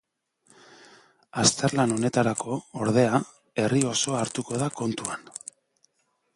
[1.41, 2.57] Azterlan honetarako,
[2.87, 3.21] ordea,
[3.65, 5.31] herri osoa hartuko da kontuan.